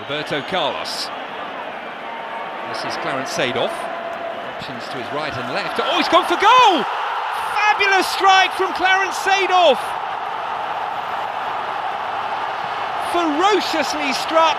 [0.00, 1.08] Roberto Carlos.
[2.72, 3.72] This is Clarence Sadoff.
[4.56, 5.80] Options to his right and left.
[5.84, 6.80] Oh, he's gone for goal!
[7.52, 9.76] Fabulous strike from Clarence Sadoff!
[13.12, 14.56] Ferociously struck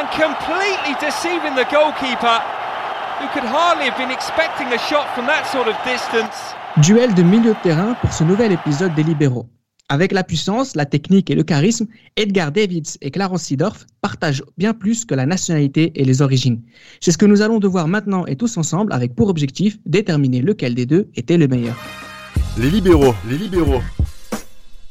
[0.00, 2.40] and completely deceiving the goalkeeper,
[3.20, 6.56] who could hardly have been expecting a shot from that sort of distance.
[6.80, 9.46] Duel de milieu de terrain pour ce nouvel épisode des Libéraux.
[9.92, 11.86] Avec la puissance, la technique et le charisme,
[12.16, 16.62] Edgar Davids et Clarence Seedorf partagent bien plus que la nationalité et les origines.
[17.02, 20.74] C'est ce que nous allons devoir maintenant et tous ensemble avec pour objectif déterminer lequel
[20.74, 21.76] des deux était le meilleur.
[22.56, 23.82] Les libéraux, les libéraux.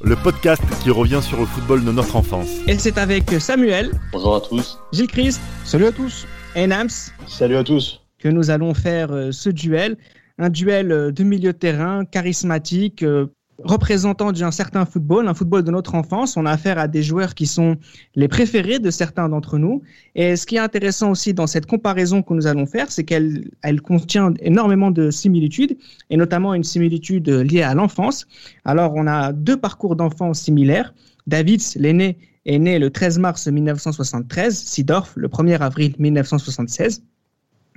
[0.03, 2.59] Le podcast qui revient sur le football de notre enfance.
[2.67, 3.89] Et c'est avec Samuel.
[4.11, 4.77] Bonjour à tous.
[4.93, 5.41] Gilles Christ.
[5.65, 6.27] Salut à tous.
[6.55, 6.89] Et Nams.
[7.25, 8.01] Salut à tous.
[8.19, 9.97] Que nous allons faire euh, ce duel.
[10.37, 13.25] Un duel euh, de milieu de terrain charismatique, euh,
[13.63, 16.37] représentant d'un certain football, un football de notre enfance.
[16.37, 17.77] On a affaire à des joueurs qui sont
[18.15, 19.81] les préférés de certains d'entre nous.
[20.15, 23.49] Et ce qui est intéressant aussi dans cette comparaison que nous allons faire, c'est qu'elle
[23.61, 25.77] elle contient énormément de similitudes,
[26.09, 28.27] et notamment une similitude liée à l'enfance.
[28.65, 30.93] Alors, on a deux parcours d'enfance similaires.
[31.27, 37.03] Davids, l'aîné, est né le 13 mars 1973, Sidorf le 1er avril 1976.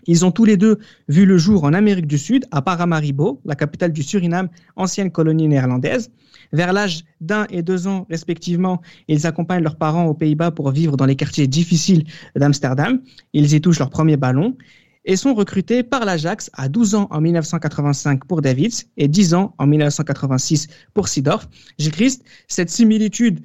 [0.07, 3.55] Ils ont tous les deux vu le jour en Amérique du Sud, à Paramaribo, la
[3.55, 6.11] capitale du Suriname, ancienne colonie néerlandaise.
[6.53, 10.97] Vers l'âge d'un et deux ans, respectivement, ils accompagnent leurs parents aux Pays-Bas pour vivre
[10.97, 12.05] dans les quartiers difficiles
[12.37, 13.01] d'Amsterdam.
[13.33, 14.57] Ils y touchent leur premier ballon
[15.05, 19.55] et sont recrutés par l'Ajax à 12 ans en 1985 pour Davids et 10 ans
[19.59, 21.49] en 1986 pour Sidorf.
[21.79, 23.41] Gilles Christ, cette similitude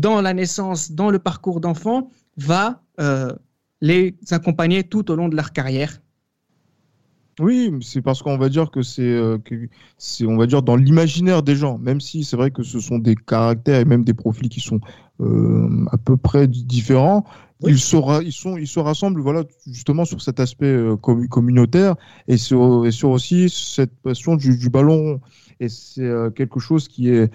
[0.00, 3.32] dans la naissance, dans le parcours d'enfant, va euh,
[3.82, 6.00] les accompagner tout au long de leur carrière
[7.40, 9.38] oui, c'est parce qu'on va dire que c'est, euh,
[10.26, 13.14] on va dire dans l'imaginaire des gens, même si c'est vrai que ce sont des
[13.14, 14.80] caractères et même des profils qui sont
[15.20, 17.24] euh, à peu près différents.
[17.64, 21.94] Ils, se ils, sont, ils se rassemblent voilà, justement sur cet aspect euh, communautaire
[22.28, 25.20] et sur, et sur, aussi cette passion du, ballon.
[25.58, 27.30] Et c'est quelque chose qui est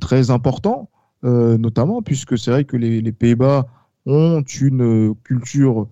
[0.00, 0.90] très important,
[1.22, 3.66] notamment puisque c'est vrai que les, les Pays-Bas
[4.06, 5.88] ont une culture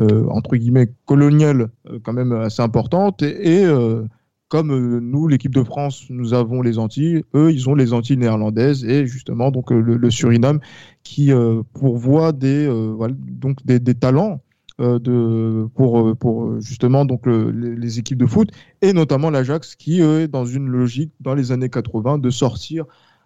[0.00, 3.22] euh, entre guillemets coloniale euh, quand même assez importante.
[3.22, 4.02] Et, euh,
[4.48, 8.84] comme nous, l'équipe de France, nous avons les Antilles, eux, ils ont les Antilles néerlandaises
[8.84, 10.60] et justement donc le, Suriname
[11.02, 11.32] qui
[11.72, 12.68] pourvoit des,
[13.08, 14.42] donc des, talents
[14.78, 18.50] de, pour, pour justement donc les, équipes de foot
[18.80, 22.84] et notamment l'Ajax qui est dans une logique dans les années 80 de sortir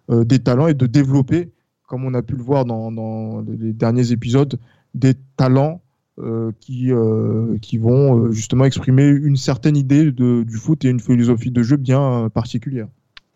[0.09, 1.51] des talents et de développer,
[1.89, 4.57] comme on a pu le voir dans, dans les derniers épisodes,
[4.93, 5.81] des talents
[6.19, 10.89] euh, qui, euh, qui vont euh, justement exprimer une certaine idée de, du foot et
[10.89, 12.87] une philosophie de jeu bien particulière.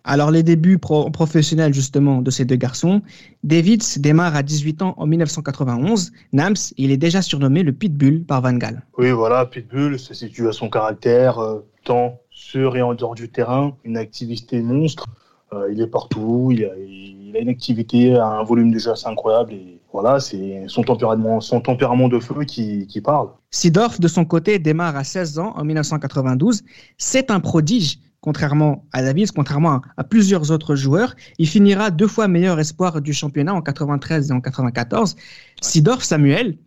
[0.03, 3.01] Alors les débuts professionnels justement de ces deux garçons,
[3.43, 6.11] Davids démarre à 18 ans en 1991.
[6.33, 8.83] Nams, il est déjà surnommé le Pitbull par Van Gaal.
[8.97, 11.39] Oui voilà, Pitbull, ça situe à son caractère,
[11.85, 15.05] tant sur et en dehors du terrain, une activité monstre.
[15.71, 19.53] il est partout, il a, il a, une activité, un volume de jeu assez incroyable
[19.53, 23.29] et voilà, c'est son tempérament, son tempérament de feu qui, qui parle.
[23.51, 26.63] Sidorf, de son côté, démarre à 16 ans en 1992.
[26.97, 31.15] C'est un prodige, contrairement à Davis, contrairement à, plusieurs autres joueurs.
[31.37, 35.15] Il finira deux fois meilleur espoir du championnat en 93 et en 94.
[35.61, 36.57] Sidorf, Samuel,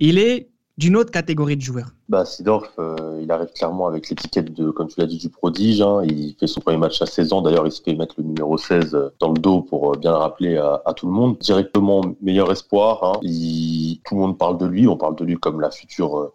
[0.00, 4.52] il est d'une autre catégorie de joueurs bah, Sidorf, euh, il arrive clairement avec l'étiquette
[4.52, 5.80] de, comme tu l'as dit, du prodige.
[5.80, 6.02] Hein.
[6.04, 7.42] Il fait son premier match à 16 ans.
[7.42, 10.10] D'ailleurs, il se fait mettre le numéro 16 euh, dans le dos pour euh, bien
[10.10, 11.38] le rappeler à, tout le monde.
[11.38, 13.04] Directement meilleur espoir.
[13.04, 13.20] Hein.
[13.22, 14.88] tout le monde parle de lui.
[14.88, 16.32] On parle de lui comme la future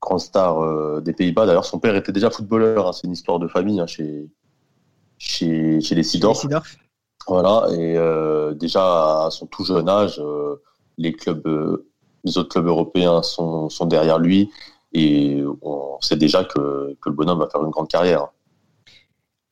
[0.00, 1.46] grande star des Pays-Bas.
[1.46, 2.86] D'ailleurs, son père était déjà footballeur.
[2.86, 2.92] Hein.
[2.92, 4.30] C'est une histoire de famille chez,
[5.18, 6.46] chez, chez les Sidorf.
[7.26, 7.66] Voilà.
[7.72, 7.98] Et
[8.54, 10.22] déjà, à son tout jeune âge,
[10.96, 11.82] les clubs
[12.24, 14.50] les autres clubs européens sont, sont derrière lui
[14.92, 18.28] et on sait déjà que, que, le bonhomme va faire une grande carrière.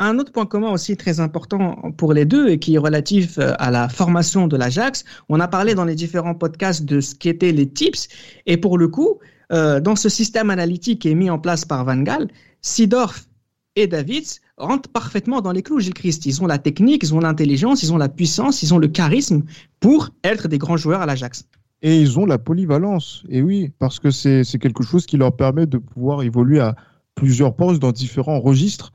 [0.00, 3.52] Un autre point commun aussi très important pour les deux et qui est relatif euh,
[3.58, 7.52] à la formation de l'Ajax, on a parlé dans les différents podcasts de ce qu'étaient
[7.52, 8.08] les tips
[8.46, 9.18] et pour le coup,
[9.52, 12.28] euh, dans ce système analytique qui est mis en place par Van Gaal,
[12.62, 13.26] Sidorf
[13.74, 16.26] et Davids rentrent parfaitement dans les clous, Gilles Christ.
[16.26, 19.42] Ils ont la technique, ils ont l'intelligence, ils ont la puissance, ils ont le charisme
[19.80, 21.44] pour être des grands joueurs à l'Ajax.
[21.82, 23.24] Et ils ont la polyvalence.
[23.28, 26.74] Et oui, parce que c'est quelque chose qui leur permet de pouvoir évoluer à
[27.14, 28.92] plusieurs postes dans différents registres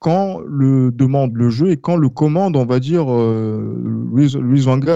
[0.00, 3.74] quand le demande le jeu et quand le commande, on va dire, euh,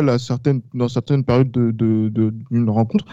[0.08, 3.06] à certaines, dans certaines périodes d'une de, de, rencontre.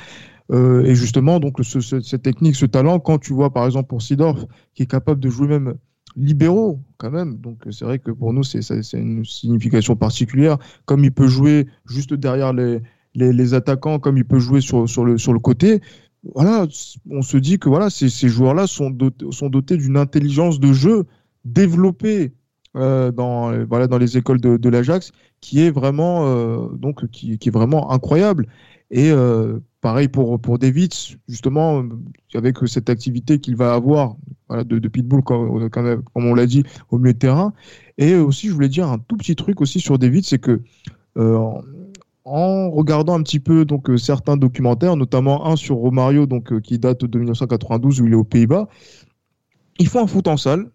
[0.52, 4.46] Euh, et justement, donc, cette technique, ce talent, quand tu vois, par exemple, pour Sidorf,
[4.74, 5.76] qui est capable de jouer même
[6.16, 7.38] libéraux, quand même.
[7.38, 8.62] Donc, c'est vrai que pour nous, c'est
[8.94, 10.58] une signification particulière.
[10.86, 12.82] Comme il peut jouer juste derrière les,
[13.18, 15.82] les, attaquants comme il peut jouer sur, le, côté.
[16.36, 16.68] Voilà,
[17.10, 21.06] on se dit que voilà, ces, joueurs-là sont dotés, d'une intelligence de jeu
[21.46, 22.34] développée
[22.76, 25.12] euh, dans, voilà, dans les écoles de, l'Ajax
[25.42, 28.48] qui est vraiment, euh, donc, qui, est vraiment incroyable.
[28.90, 30.94] Et euh, pareil pour, pour David,
[31.28, 31.84] justement,
[32.36, 34.16] avec cette activité qu'il va avoir
[34.50, 35.70] de, pitbull, comme,
[36.16, 37.54] on l'a dit, au milieu de terrain.
[37.98, 40.62] Et aussi, je voulais dire un tout petit truc aussi sur David, c'est que
[42.28, 47.06] en regardant un petit peu donc certains documentaires, notamment un sur Romario, donc qui date
[47.06, 48.68] de 1992 où il est aux Pays-Bas,
[49.80, 50.70] il faut un foot en salle.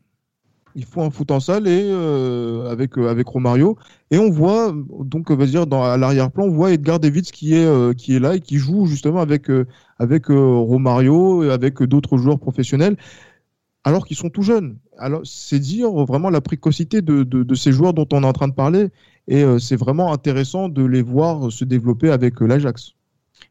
[0.75, 3.77] Il faut un foot en salle et euh, avec euh, avec Romario.
[4.11, 7.93] Et on voit donc dire dans à l'arrière-plan on voit Edgar Davids qui est euh,
[7.93, 9.51] qui est là et qui joue justement avec
[9.99, 12.97] avec Romario et avec d'autres joueurs professionnels
[13.85, 14.79] alors qu'ils sont tout jeunes.
[14.99, 18.33] Alors c'est dire vraiment la précocité de, de, de, ces joueurs dont on est en
[18.33, 18.89] train de parler
[19.29, 22.95] et c'est vraiment intéressant de les voir se développer avec l'Ajax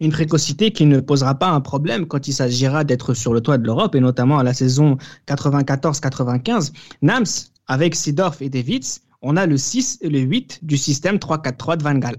[0.01, 3.57] une précocité qui ne posera pas un problème quand il s'agira d'être sur le toit
[3.57, 4.97] de l'Europe, et notamment à la saison
[5.27, 6.73] 94-95.
[7.03, 7.25] Nams,
[7.67, 11.83] avec Sidorf et Davids, on a le 6 et le 8 du système 3-4-3 de
[11.83, 12.15] Van Gaal.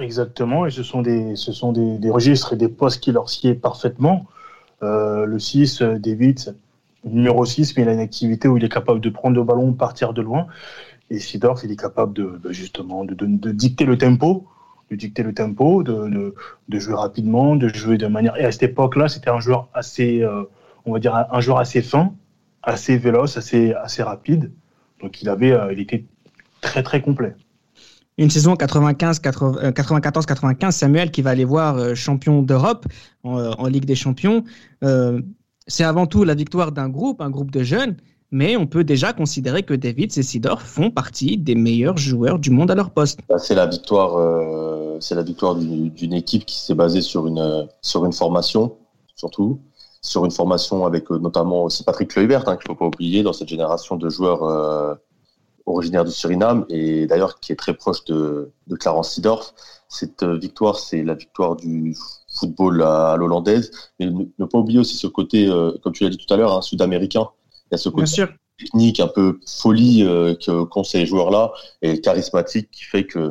[0.00, 3.30] Exactement, et ce sont des, ce sont des, des registres et des postes qui leur
[3.30, 4.26] sied parfaitement.
[4.82, 6.46] Euh, le 6, Davids,
[7.04, 9.72] numéro 6, mais il a une activité où il est capable de prendre le ballon,
[9.72, 10.46] partir de loin.
[11.10, 14.46] Et Sidorf, il est capable de, justement de, de, dicter le tempo
[14.90, 16.34] de dicter le tempo, de,
[16.68, 18.36] de, jouer rapidement, de jouer de manière.
[18.36, 20.44] Et à cette époque-là, c'était un joueur assez, euh,
[20.84, 22.12] on va dire, un, joueur assez fin,
[22.62, 24.52] assez véloce, assez, assez rapide.
[25.00, 26.04] Donc il avait, euh, il était
[26.60, 27.34] très très complet.
[28.18, 32.86] Une saison 94-95, Samuel qui va aller voir champion d'Europe
[33.24, 34.44] en, Ligue des Champions.
[35.66, 37.96] C'est avant tout la victoire d'un groupe, un groupe de jeunes,
[38.30, 42.50] mais on peut déjà considérer que David et Sidor font partie des meilleurs joueurs du
[42.50, 43.20] monde à leur poste.
[43.28, 47.68] Bah, c'est la victoire, euh, c'est la victoire d'une équipe qui s'est basée sur une
[47.80, 48.76] sur une formation
[49.16, 49.60] surtout,
[50.02, 53.32] sur une formation avec euh, notamment aussi Patrick Kluivert hein, qu'il faut pas oublier dans
[53.32, 54.94] cette génération de joueurs euh,
[55.66, 59.54] originaires du Suriname et d'ailleurs qui est très proche de, de Clarence Sidorf.
[59.88, 61.94] Cette victoire, c'est la victoire du
[62.34, 65.48] football à, l'hollandaise, mais ne, pas oublier aussi ce côté,
[65.82, 67.28] comme tu l'as dit tout à l'heure, hein, sud-américain.
[67.66, 68.06] Il y a ce côté
[68.58, 70.34] technique, un peu folie euh,
[70.70, 71.52] qu'ont ces joueurs-là
[71.82, 73.30] et charismatique qui fait que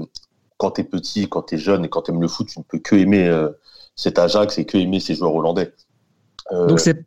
[0.57, 2.59] quand tu es petit, quand tu es jeune et quand tu aimes le foot, tu
[2.59, 3.49] ne peux que aimer euh,
[3.95, 5.73] cet Ajax et que aimer ces joueurs hollandais.
[6.51, 7.05] Euh, Donc c'est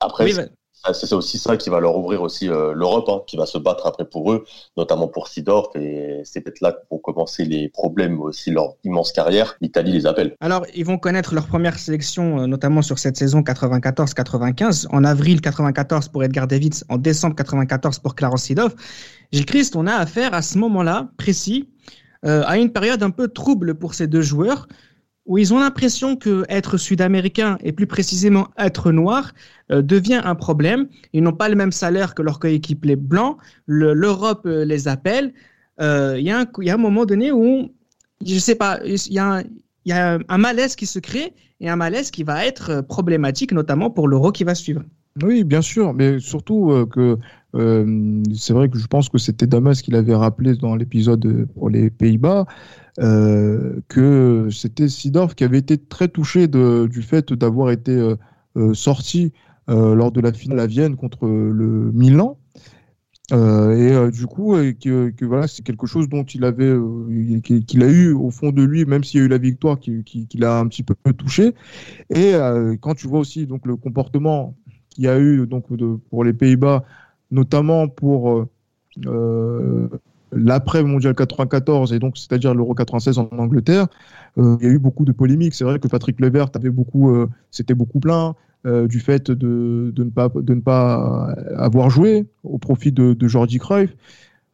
[0.00, 0.44] après, ah,
[0.92, 3.86] c'est aussi ça qui va leur ouvrir aussi euh, l'Europe, hein, qui va se battre
[3.86, 4.44] après pour eux,
[4.76, 5.74] notamment pour Sidorf.
[5.76, 9.56] Et c'est peut-être là que vont commencer les problèmes aussi leur immense carrière.
[9.60, 10.34] L'Italie les appelle.
[10.40, 14.86] Alors, ils vont connaître leur première sélection, euh, notamment sur cette saison 94-95.
[14.90, 18.74] En avril 94 pour Edgar Davids, en décembre 94 pour Clarence Sidorf.
[19.32, 21.68] Gilles Christ, on a affaire à ce moment-là précis
[22.26, 24.66] euh, à une période un peu trouble pour ces deux joueurs
[25.30, 29.32] où ils ont l'impression que être sud-américain et plus précisément être noir
[29.70, 30.88] euh, devient un problème.
[31.12, 33.36] Ils n'ont pas le même salaire que leurs coéquipiers blancs.
[33.66, 35.32] L'Europe euh, les appelle.
[35.80, 37.70] Euh, il y, a un moment donné où,
[38.26, 42.24] je sais pas, il y, a un, malaise qui se crée et un malaise qui
[42.24, 44.82] va être problématique, notamment pour l'euro qui va suivre.
[45.22, 47.18] Oui, bien sûr, mais surtout que
[47.54, 51.88] c'est vrai que je pense que c'était Damas qui l'avait rappelé dans l'épisode pour les
[51.88, 52.46] Pays-Bas.
[53.00, 58.16] Euh, que c'était Sidorf qui avait été très touché du fait d'avoir été euh,
[58.56, 59.32] euh, sorti
[59.68, 62.38] lors de la finale à Vienne contre le Milan.
[63.30, 66.74] et du coup, que, voilà, c'est quelque chose dont il avait,
[67.40, 70.02] qu'il a eu au fond de lui, même s'il y a eu la victoire, qui,
[70.02, 71.54] qui, l'a un petit peu touché.
[72.12, 72.32] Et
[72.80, 74.56] quand tu vois aussi donc le comportement
[74.88, 75.66] qu'il y a eu donc
[76.10, 76.82] pour les Pays-Bas,
[77.30, 78.48] notamment pour
[80.32, 83.86] l'après mondial 94 et donc c'est-à-dire l'Euro 96 en Angleterre,
[84.38, 85.54] euh, il y a eu beaucoup de polémiques.
[85.54, 88.34] C'est vrai que Patrick Levert avait beaucoup, euh, c'était beaucoup plein
[88.66, 93.14] euh, du fait de, de, ne pas de ne pas avoir joué au profit de,
[93.14, 93.96] de Jordi Cruyff.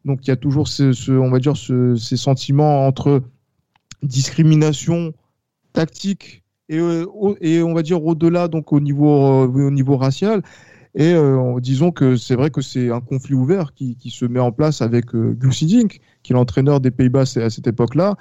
[0.04, 3.22] Donc il y a toujours ce, on va dire ce, ces sentiments entre
[4.02, 5.12] discrimination
[5.72, 6.78] tactique et,
[7.40, 10.42] et on va dire au-delà donc au niveau au niveau racial
[10.96, 14.50] et euh, disons que c'est vrai que c'est un conflit ouvert qui, se met en
[14.50, 18.16] place avec euh, Gus Dink, qui est l'entraîneur des Pays-Bas à cette époque-là,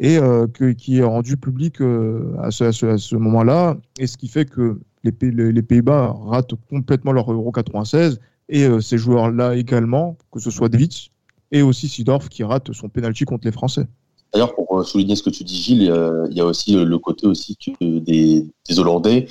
[0.00, 4.80] et euh, qui est rendu public euh, à ce, moment-là, et ce qui fait que
[5.04, 11.10] les, Pays-Bas ratent complètement leur Euro 96, et ces joueurs-là également, que ce soit Davids
[11.52, 13.86] et aussi Sidorf, qui rate son penalty contre les Français.
[14.32, 15.92] D'ailleurs, pour souligner ce que tu dis, Gilles,
[16.30, 18.44] il y a aussi le côté aussi des
[18.76, 19.28] Hollandais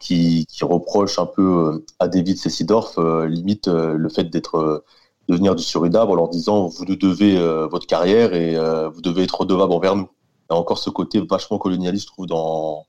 [0.00, 4.84] qui, reproche un peu euh, à David Sessidorf euh, limite euh, le fait d'être
[5.28, 7.38] de venir du Suriname en leur disant vous nous devez
[7.70, 8.56] votre carrière et
[8.92, 10.08] vous devez être redevable envers nous.
[10.50, 12.86] y a encore ce côté vachement colonialiste, je trouve, dans,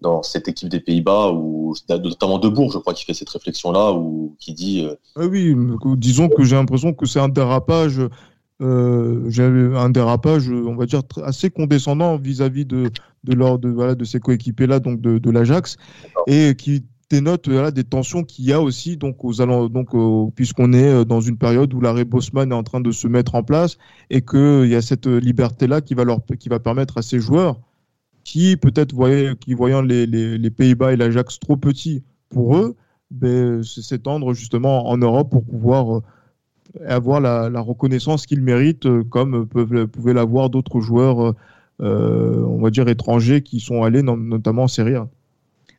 [0.00, 3.92] dans cette équipe des Pays-Bas, ou notamment de Bourg, je crois, qui fait cette réflexion-là,
[3.92, 4.84] ou qui dit.
[5.14, 5.54] Ah oui,
[5.96, 8.00] disons que j'ai l'impression que c'est un dérapage.
[8.62, 12.90] Euh, un dérapage, on va dire, assez condescendant vis-à-vis de,
[13.24, 15.76] de, leur, de, voilà, de ces coéquipiers-là, donc de, de l'Ajax,
[16.28, 19.34] et qui dénote voilà, des tensions qu'il y a aussi, donc, aux
[19.68, 19.88] donc,
[20.34, 23.34] puisqu'on est euh, dans une période où l'arrêt Bosman est en train de se mettre
[23.34, 23.76] en place
[24.10, 27.60] et qu'il y a cette liberté-là qui, va leur, qui va permettre à ces joueurs
[28.24, 32.74] qui peut-être voyaient, qui voyant les, les, Pays-Bas et l'Ajax trop petits pour eux,
[33.10, 36.02] ben, s'étendre justement en Europe pour pouvoir euh,
[36.86, 41.34] avoir la, reconnaissance qu'ils méritent, euh, comme peuvent, pouvaient l'avoir d'autres joueurs,
[41.80, 45.08] euh, on va dire étrangers, qui sont allés notamment en Serie A.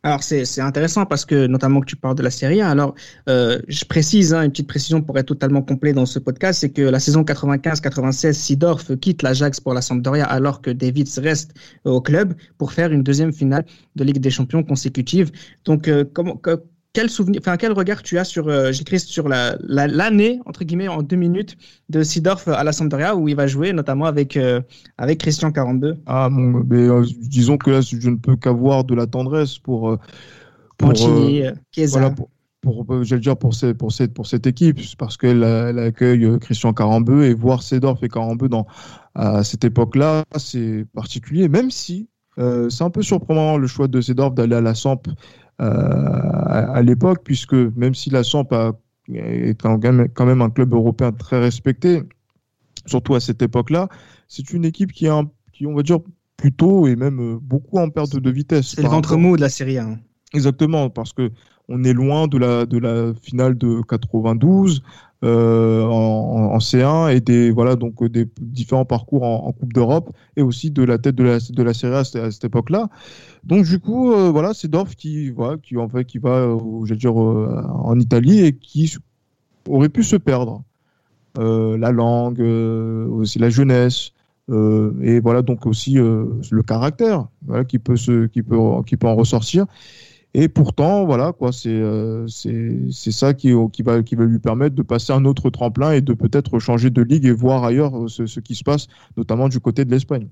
[0.06, 2.70] Alors c'est intéressant parce que notamment que tu parles de la série A.
[2.70, 2.94] Alors
[3.28, 6.70] euh, je précise hein, une petite précision pour être totalement complet dans ce podcast, c'est
[6.70, 12.00] que la saison 95-96, Sidorf quitte l'Ajax pour la Sampdoria alors que Davids reste au
[12.00, 13.64] club pour faire une deuxième finale
[13.96, 15.32] de Ligue des Champions consécutive.
[15.64, 16.36] Donc euh, comment
[16.96, 21.02] quel souvenir, enfin quel regard tu as sur, euh, sur la, l'année entre guillemets en
[21.02, 21.58] deux minutes
[21.90, 24.62] de Sidorf à la Sampdoria où il va jouer notamment avec euh,
[24.96, 25.98] avec Christian 42.
[26.06, 29.98] Ah bon, mais, euh, disons que là je ne peux qu'avoir de la tendresse pour
[30.78, 32.14] pour voilà,
[32.62, 37.24] pour, j'allais dire pour, cette, pour, cette, pour cette équipe, parce qu'elle accueille Christian Carambeu
[37.24, 38.66] et voir Sedorf et Carambeu dans,
[39.14, 44.34] à cette époque-là, c'est particulier, même si c'est un peu surprenant le choix de Sedorf
[44.34, 45.08] d'aller à la Samp
[45.60, 48.48] euh, à, l'époque, puisque même si la Samp
[49.08, 52.02] est quand même un club européen très respecté,
[52.86, 53.88] surtout à cette époque-là,
[54.28, 55.06] c'est une équipe qui,
[55.52, 55.98] qui, on va dire,
[56.36, 58.74] plutôt et même euh, beaucoup en perte de vitesse.
[58.74, 59.88] C'est le ventre mou de la Série A.
[60.34, 61.30] Exactement, parce que
[61.68, 64.82] on est loin de la, de la finale de 92
[65.24, 70.70] euh, en, C1 et des voilà donc des différents parcours en, Coupe d'Europe et aussi
[70.70, 72.88] de la tête de la, de la Serie A à cette, époque-là.
[73.44, 76.54] Donc du coup euh, voilà c'est Dorf qui voilà qui en fait qui va euh,
[76.54, 78.94] en Italie et qui
[79.68, 80.62] aurait pu se perdre
[81.38, 84.12] la langue aussi la jeunesse
[84.50, 87.26] et voilà donc aussi le caractère
[87.68, 89.66] qui peut se qui peut qui peut en ressortir
[90.38, 95.24] et pourtant, voilà, quoi, c'est euh, ça qui, qui, va, lui permettre de passer un
[95.24, 98.62] autre tremplin et de peut-être changer de ligue et voir ailleurs euh, ce, qui se
[98.62, 100.28] passe, notamment du côté de l'Espagne.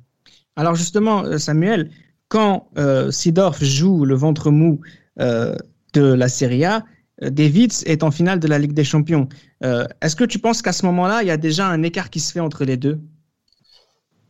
[0.57, 1.91] Alors justement, euh, Samuel,
[2.29, 4.83] quand euh, Sidorf joue le ventre mou
[5.17, 5.57] de
[5.95, 6.85] la Serie A,
[7.23, 9.27] Davids est en finale de la Ligue des Champions.
[9.63, 12.33] Est-ce que tu penses qu'à ce moment-là, il y a déjà un écart qui se
[12.33, 13.01] fait entre les deux?
[13.01, 13.14] euh,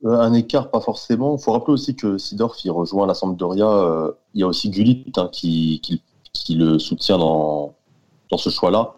[0.05, 1.37] un écart, pas forcément.
[1.37, 3.69] Il faut rappeler aussi que Sidorf, il rejoint la Sampdoria.
[3.69, 5.81] Euh, il y a aussi Gullit hein, qui,
[6.51, 7.75] le soutient dans,
[8.37, 8.95] ce choix-là.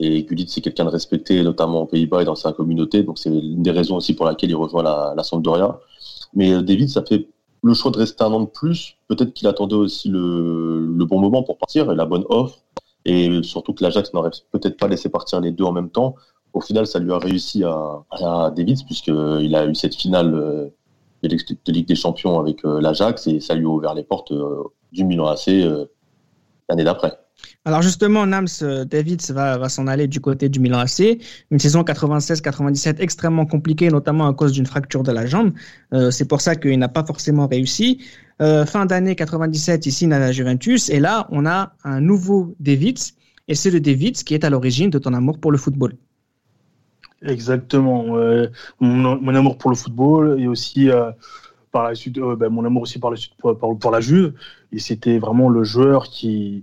[0.00, 3.02] Et Gullit, c'est quelqu'un de respecté, notamment aux Pays-Bas et dans sa communauté.
[3.02, 5.80] Donc, c'est une des raisons aussi pour laquelle il rejoint la, la.
[6.34, 7.28] Mais euh, David, ça fait
[7.62, 8.96] le choix de rester un an de plus.
[9.08, 12.58] Peut-être qu'il attendait aussi le, le, bon moment pour partir et la bonne offre.
[13.06, 16.16] Et surtout que l'Ajax n'aurait peut-être pas laissé partir les deux en même temps
[16.52, 20.68] au final, ça lui a réussi à, à Davids, puisqu'il a eu cette finale euh,
[21.22, 24.62] de Ligue des Champions avec euh, l'Ajax, et ça lui a ouvert les portes euh,
[24.92, 25.46] du Milan AC
[26.68, 27.12] l'année d'après.
[27.64, 28.48] Alors justement, Nams
[28.86, 31.18] Davids va, s'en aller du côté du Milan AC.
[31.50, 35.52] Une saison 96-97 extrêmement compliquée, notamment à cause d'une fracture de la jambe.
[36.10, 37.98] c'est pour ça qu'il n'a pas forcément réussi.
[38.38, 40.90] fin d'année 97, il signe à la Juventus.
[40.90, 43.14] Et là, on a un nouveau Davids.
[43.48, 45.94] Et c'est le Davids qui est à l'origine de ton amour pour le football.
[47.22, 48.04] Exactement.
[48.80, 51.10] mon, amour pour le football et aussi euh,
[51.70, 54.34] par la suite, euh, ben, mon amour aussi par la suite pour, la Juve.
[54.72, 56.62] Et c'était vraiment le joueur qui,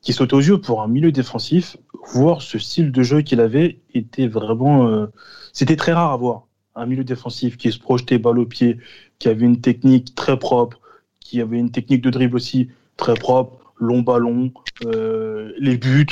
[0.00, 1.76] qui saute aux yeux pour un milieu défensif.
[2.12, 4.88] Voir ce style de jeu qu'il avait était vraiment.
[4.88, 5.06] Euh,
[5.52, 6.46] c'était très rare à voir.
[6.74, 8.78] Un milieu défensif qui se projetait balle au pied,
[9.18, 10.80] qui avait une technique très propre,
[11.20, 14.52] qui avait une technique de dribble aussi très propre, long ballon,
[14.84, 16.06] les buts.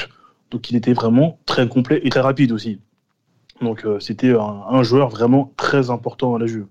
[0.50, 2.80] Donc il était vraiment très complet et très rapide aussi.
[3.60, 6.66] Donc euh, c'était un, joueur vraiment très important à la Juve.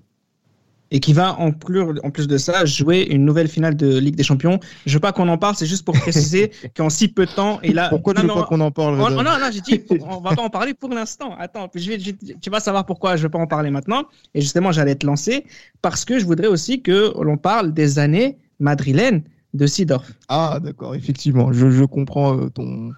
[0.91, 4.15] Et qui va en plus, en plus de ça jouer une nouvelle finale de Ligue
[4.15, 4.59] des Champions.
[4.85, 7.59] Je veux pas qu'on en parle, c'est juste pour préciser qu'en si peu de temps,
[7.63, 7.89] et là.
[7.89, 10.43] Pourquoi tu veux pas qu'on en parle Non, non, non, j'ai dit, on va pas
[10.43, 11.35] en parler pour l'instant.
[11.39, 14.03] Attends, je vais, tu vas savoir pourquoi je veux pas en parler maintenant.
[14.35, 15.45] Et justement, j'allais te lancer
[15.81, 19.23] parce que je voudrais aussi que l'on parle des années madrilènes
[19.55, 20.11] de Sidorf.
[20.27, 22.91] Ah, d'accord, effectivement, je, comprends euh, ton.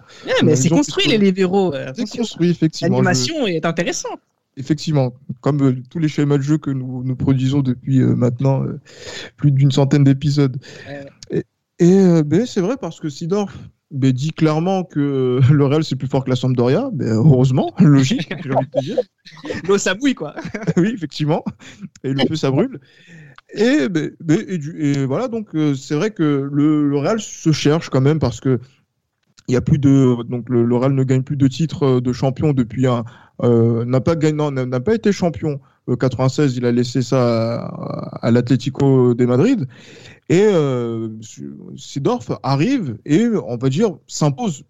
[0.44, 1.72] mais c'est construit les libéraux.
[1.74, 2.96] Euh, c'est construit, effectivement.
[2.96, 4.20] L'animation est intéressante.
[4.56, 8.64] Effectivement, comme euh, tous les schémas de jeu que nous, nous produisons depuis maintenant
[9.36, 10.56] plus d'une centaine d'épisodes.
[11.80, 13.56] Et, ben, c'est vrai parce que Sidorf
[13.92, 16.90] ben, dit clairement que le Real c'est plus fort que la Sampdoria.
[16.92, 18.98] Ben, heureusement, logique, j'ai envie de te dire.
[19.68, 20.34] L'eau ça bouille quoi.
[20.76, 21.44] oui, effectivement.
[22.02, 22.80] Et le feu ça brûle.
[23.54, 23.88] Et,
[24.28, 28.60] et, voilà, donc c'est vrai que le, Real se cherche quand même parce que
[29.48, 32.52] il y a plus de donc le, Real ne gagne plus de titres de champion
[32.52, 33.04] depuis un
[33.42, 35.60] n'a pas gagné n'a pas été champion.
[35.96, 37.64] 96 il a laissé ça
[38.22, 39.66] à, l'Atlético de Madrid.
[40.28, 41.08] Et euh,
[41.76, 44.64] Sidorf arrive et on va dire s'impose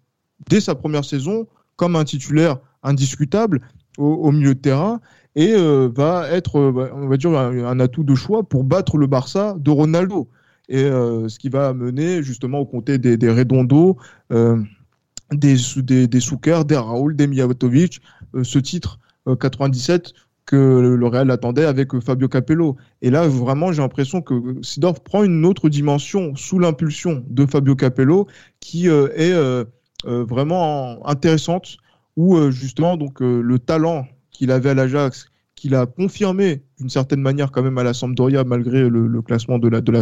[0.49, 3.61] dès sa première saison comme un titulaire indiscutable
[3.97, 5.01] au, milieu de terrain
[5.39, 9.07] et euh, va être, euh, on va dire, un, atout de choix pour battre le
[9.07, 10.27] Barça de Ronaldo.
[10.67, 13.95] Et euh, ce qui va mener justement au côté des, des Redondo,
[14.29, 18.01] des, des, des Souker, des Raoul, des Mijatovic,
[18.43, 18.99] ce titre
[19.39, 20.13] 97
[20.45, 20.55] que
[20.97, 22.75] le Real attendait avec Fabio Capello.
[23.01, 27.75] Et là, vraiment, j'ai l'impression que Sidorf prend une autre dimension sous l'impulsion de Fabio
[27.75, 28.27] Capello
[28.59, 29.65] qui est
[30.03, 31.77] vraiment intéressante
[32.17, 34.05] où justement donc le talent
[34.39, 38.45] qu'il avait à l'Ajax, qu'il a confirmé d'une certaine manière quand même à la Sampdoria
[38.45, 40.01] malgré le, classement de la, de la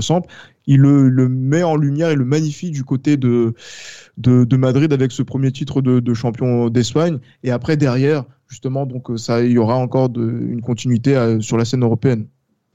[0.67, 3.55] il le, met en lumière et le magnifie du côté de,
[4.17, 7.17] de, Madrid avec ce premier titre de, champion d'Espagne.
[7.41, 11.57] Et après, derrière, justement, donc ça, il y aura encore de, une continuité euh, sur
[11.57, 12.27] la scène européenne.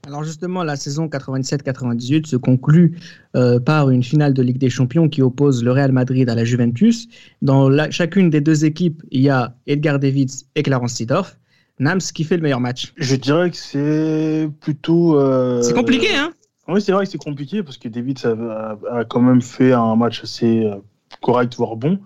[0.08, 2.98] Alors justement, la saison 97-98 se conclut
[3.36, 6.44] euh, par une finale de Ligue des Champions qui oppose le Real Madrid à la
[6.44, 7.06] Juventus.
[7.40, 11.38] Dans chacune des deux équipes, il y a Edgar Davids et Clarence Seedorf.
[11.82, 15.18] Nams, qui fait le meilleur match Je dirais que c'est plutôt.
[15.18, 16.32] Euh, c'est compliqué, hein
[16.68, 19.96] Oui, c'est vrai que c'est compliqué parce que David a, a, quand même fait un
[19.96, 20.76] match assez euh,
[21.20, 21.98] correct, voire bon.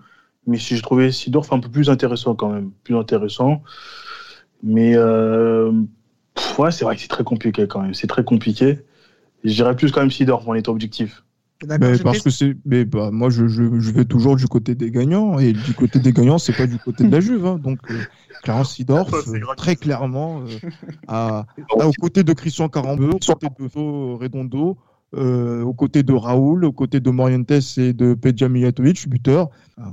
[0.47, 3.61] Mais si je trouvais Sidorf un peu plus intéressant quand même, plus intéressant.
[4.63, 5.71] Mais euh,
[6.57, 7.93] ouais, c'est vrai que c'est très compliqué quand même.
[7.93, 8.79] C'est très compliqué.
[9.43, 11.23] Je dirais plus quand même Sidorf en étant objectif.
[11.79, 14.91] Mais parce que c'est, mais bah, moi je, je, je, vais toujours du côté des
[14.91, 17.59] gagnants et du côté des gagnants c'est pas du côté de la Juve hein.
[17.61, 17.99] donc euh,
[18.43, 20.69] Clarence Sidorf euh, très clairement euh,
[21.07, 24.77] à, aux côtés de Christian Carambeu, aux côtés de Redondo,
[25.15, 29.49] euh, aux côtés de Raoul, aux côtés de Morientes et de Pedja Mijatovic, buteur,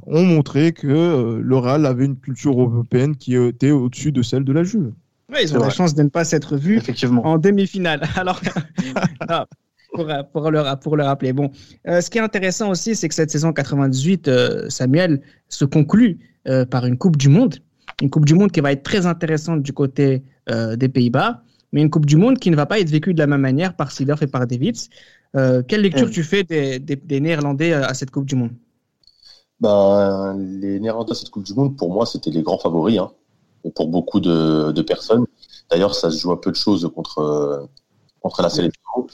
[0.07, 4.43] ont montré que euh, le Real avait une culture européenne qui était au-dessus de celle
[4.43, 4.93] de la Juve.
[5.41, 6.81] Ils ont la chance de ne pas s'être vus
[7.23, 8.03] en demi-finale.
[8.17, 8.41] Alors,
[9.95, 11.33] pour, pour, le, pour le rappeler.
[11.33, 11.51] Bon,
[11.89, 16.19] euh, ce qui est intéressant aussi, c'est que cette saison 98, euh, Samuel, se conclut
[16.49, 17.57] euh, par une Coupe du Monde.
[18.03, 21.89] Une Coupe du Monde qui va être très intéressante du côté des Pays-Bas, mais une
[21.89, 24.23] Coupe du Monde qui ne va pas être vécue de la même manière par Seedorf
[24.23, 24.91] et par Davids.
[25.33, 28.51] quelle lecture tu fais des, des, Néerlandais à cette Coupe du Monde?
[29.61, 33.13] Ben, Les Néerlandais à cette Coupe du Monde, pour moi, c'était les grands favoris, hein,
[33.75, 35.25] pour beaucoup de, de personnes.
[35.71, 37.69] D'ailleurs, ça se joue à peu de choses contre,
[38.21, 39.07] contre la sélection.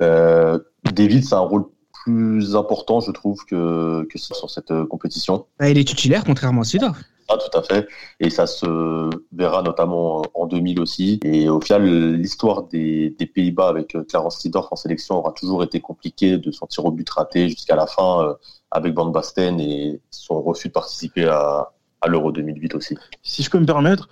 [0.00, 0.58] Euh,
[0.92, 1.64] David, c'est un rôle
[2.04, 5.46] plus important, je trouve, que, que sur cette euh, compétition.
[5.58, 6.98] Bah, il est titulaire, contrairement à Sidorf.
[7.28, 7.88] Ah, tout à fait.
[8.20, 11.18] Et ça se verra notamment en 2000 aussi.
[11.24, 15.64] Et au final, l'histoire des, des Pays-Bas avec euh, Clarence Sidorf en sélection aura toujours
[15.64, 18.34] été compliquée de sortir au but raté jusqu'à la fin euh,
[18.70, 22.96] avec Van Basten et son refus de participer à, à l'Euro 2008 aussi.
[23.22, 24.08] Si je peux me permettre,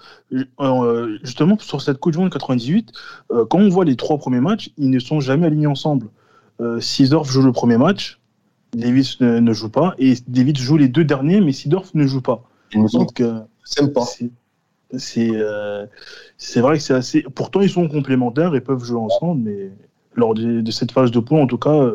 [0.60, 2.92] euh, justement sur cette Coupe du Monde 98,
[3.30, 6.08] euh, quand on voit les trois premiers matchs, ils ne sont jamais alignés ensemble.
[6.60, 8.20] Euh, Sidorf joue le premier match,
[8.74, 12.42] Davis ne, joue pas, et David joue les deux derniers, mais Sidorf ne joue pas.
[12.74, 13.40] Donc, euh,
[13.94, 14.04] pas.
[14.96, 17.22] C'est vrai que c'est assez.
[17.34, 19.70] Pourtant, ils sont complémentaires et peuvent jouer ensemble, mais
[20.14, 21.90] lors de, de cette phase de points, en tout cas,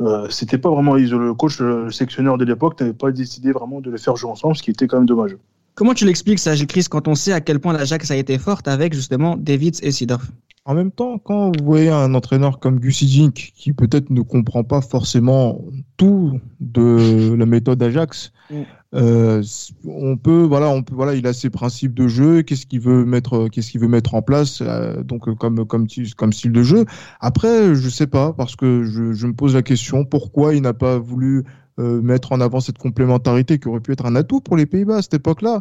[0.00, 3.90] euh, c'était pas vraiment le coach le sectionneur de l'époque n'avait pas décidé vraiment de
[3.90, 5.36] les faire jouer ensemble, ce qui était quand même dommage.
[5.74, 8.68] Comment tu l'expliques ça, Chris, quand on sait à quel point l'Ajax a été forte
[8.68, 10.24] avec justement Davids et Sidorf?
[10.66, 14.64] En même temps, quand vous voyez un entraîneur comme Gus Hiddink, qui peut-être ne comprend
[14.64, 15.62] pas forcément
[15.98, 18.62] tout de la méthode Ajax, mm.
[18.94, 19.42] euh,
[19.86, 23.04] on peut, voilà, on peut, voilà, il a ses principes de jeu, qu'est-ce qu'il veut
[23.04, 26.86] mettre, qu'est-ce qu'il veut mettre en place, euh, donc comme comme comme style de jeu.
[27.20, 30.74] Après, je sais pas, parce que je, je me pose la question, pourquoi il n'a
[30.74, 31.44] pas voulu
[31.78, 34.96] euh, mettre en avant cette complémentarité qui aurait pu être un atout pour les Pays-Bas
[34.96, 35.60] à cette époque-là?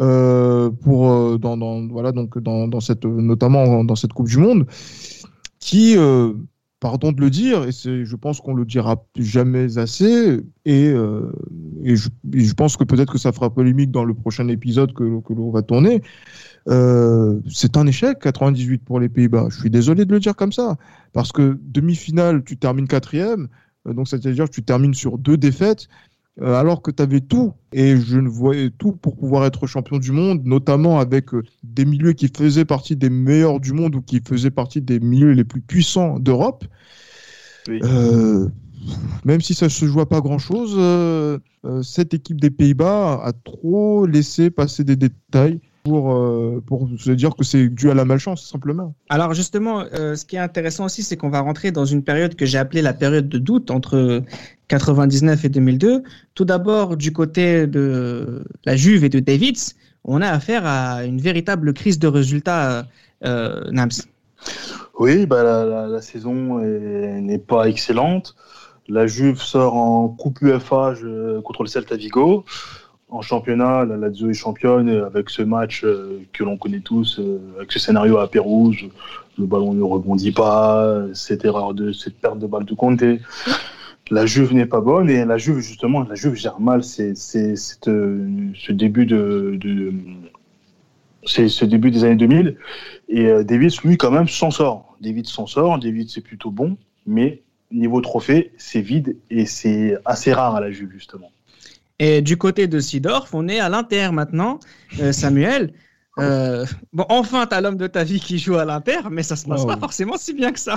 [0.00, 4.66] Euh, pour euh, dans, voilà donc dans, dans cette notamment dans cette Coupe du Monde
[5.60, 6.32] qui euh,
[6.80, 12.08] pardon de le dire et je pense qu'on le dira jamais assez et, et, je,
[12.32, 15.52] je, pense que peut-être que ça fera polémique dans le prochain épisode que, que l'on
[15.52, 16.02] va tourner
[16.66, 19.46] c'est un échec 98 pour les Pays-Bas.
[19.50, 20.76] Je suis désolé de le dire comme ça
[21.12, 23.48] parce que demi-finale, tu termines quatrième,
[23.86, 25.88] donc c'est-à-dire que tu termines sur deux défaites.
[26.42, 29.98] Euh, alors que tu avais tout, et je ne voyais tout pour pouvoir être champion
[29.98, 34.02] du monde, notamment avec euh, des milieux qui faisaient partie des meilleurs du monde ou
[34.02, 36.64] qui faisaient partie des milieux les plus puissants d'Europe.
[37.68, 38.48] Euh,
[39.24, 40.76] même si ça ne se joue pas grand-chose,
[41.82, 47.36] cette équipe des Pays-Bas a trop laissé passer des détails pour, euh, pour se dire
[47.36, 48.94] que c'est dû à la malchance, simplement.
[49.10, 52.36] Alors justement, euh, ce qui est intéressant aussi, c'est qu'on va rentrer dans une période
[52.36, 54.22] que j'ai appelée la période de doute entre
[54.68, 56.02] 99 et 2002.
[56.34, 61.20] Tout d'abord, du côté de la Juve et de Davids, on a affaire à une
[61.20, 62.86] véritable crise de résultats,
[63.24, 63.90] euh, Nams.
[64.98, 68.34] Oui, bah, la, la, la saison n'est pas excellente.
[68.88, 70.94] La Juve sort en Coupe UEFA
[71.42, 72.44] contre le Celta Vigo.
[73.14, 77.38] En championnat, la Lazio est championne avec ce match euh, que l'on connaît tous, euh,
[77.56, 78.88] avec ce scénario à Pérouse.
[79.38, 83.04] Le ballon ne rebondit pas, cette erreur de cette perte de balle de Conte.
[84.10, 88.72] La Juve n'est pas bonne et la Juve justement, la Juve gère mal c'est ce
[88.72, 89.60] début de,
[91.24, 92.56] c'est ce début des années 2000
[93.10, 94.96] et euh, David lui quand même s'en sort.
[95.00, 100.32] David s'en sort, David c'est plutôt bon, mais niveau trophée c'est vide et c'est assez
[100.32, 101.30] rare à la Juve justement.
[101.98, 104.58] Et du côté de Sidorf, on est à l'Inter maintenant,
[105.00, 105.72] euh, Samuel.
[106.20, 109.34] Euh, bon, enfin, tu as l'homme de ta vie qui joue à l'Inter, mais ça
[109.34, 109.66] se passe oh.
[109.66, 110.76] pas forcément si bien que ça.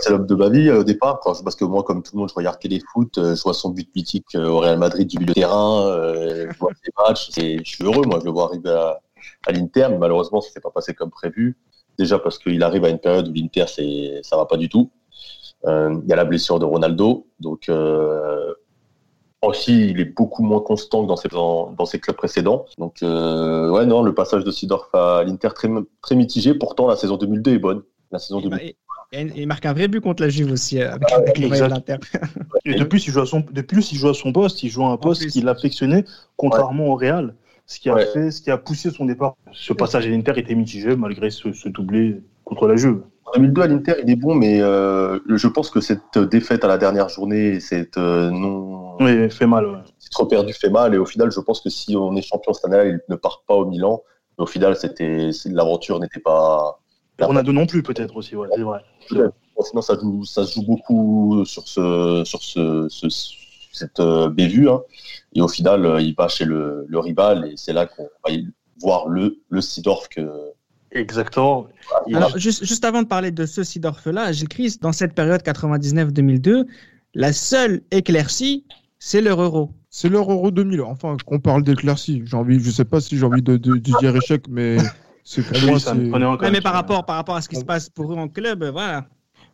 [0.00, 2.28] c'est l'homme de ma vie euh, au départ, parce que moi, comme tout le monde,
[2.28, 5.28] je regarde téléfoot, euh, je vois son but mythique euh, au Real Madrid du milieu
[5.28, 8.70] de terrain, je vois ses matchs, et je suis heureux, moi, je le vois arriver
[8.70, 9.00] à,
[9.46, 11.56] à l'Inter, mais malheureusement, ça s'est pas passé comme prévu.
[11.96, 14.90] Déjà parce qu'il arrive à une période où l'Inter, ça va pas du tout.
[15.64, 17.70] Il y a la blessure de Ronaldo, donc
[19.46, 22.64] aussi, il est beaucoup moins constant que dans ses, dans, dans ses clubs précédents.
[22.78, 25.68] Donc, euh, ouais, non, le passage de Sidorf à l'Inter très,
[26.02, 26.54] très mitigé.
[26.54, 27.82] Pourtant, la saison 2002 est bonne.
[28.10, 28.74] La saison 2002.
[29.36, 31.96] il marque un vrai but contre la Juve aussi euh, avec, avec l'Inter.
[32.64, 34.62] Et depuis, il joue à son, depuis, il joue à son poste.
[34.62, 36.04] Il joue à un poste qu'il affectionnait,
[36.36, 37.34] contrairement au Real.
[37.66, 38.06] Ce qui a ouais.
[38.06, 39.36] fait, ce qui a poussé son départ.
[39.52, 43.02] Ce passage à l'Inter était mitigé malgré ce, ce doublé contre la Juve.
[43.26, 46.68] En 2002 à l'Inter, il est bon, mais euh, je pense que cette défaite à
[46.68, 48.96] la dernière journée, cette euh, non.
[49.00, 49.66] Oui, fait mal.
[49.66, 49.78] Ouais.
[50.10, 50.94] Trop perdu, fait mal.
[50.94, 53.42] Et au final, je pense que si on est champion cette année-là, il ne part
[53.48, 54.02] pas au Milan.
[54.38, 56.78] Mais au final, c'était l'aventure n'était pas.
[57.20, 58.80] On a deux non plus, peut-être aussi, ouais, c'est vrai.
[59.60, 63.08] Sinon, ça, joue, ça se joue beaucoup sur, ce, sur ce, ce
[63.72, 64.68] cette euh, bévue.
[64.68, 64.82] Hein.
[65.32, 68.34] Et au final, il va chez le, le rival et c'est là qu'on va
[68.80, 70.53] voir le, le Sidorf que,
[70.94, 71.66] Exactement.
[72.12, 76.66] Alors, juste, juste, avant de parler de ce Sidorf-là, Gilles Christ, dans cette période 99-2002,
[77.14, 78.64] la seule éclaircie,
[78.98, 79.72] c'est leur euro.
[79.90, 80.80] C'est leur euro 2000.
[80.82, 82.22] Enfin, qu'on parle d'éclaircie.
[82.24, 84.76] J'ai envie, je sais pas si j'ai envie de, de, de, dire échec, mais
[85.24, 86.36] c'est pour oui, moi.
[86.40, 87.60] Ouais, mais par rapport, par rapport à ce qui on...
[87.60, 89.06] se passe pour eux en club, voilà.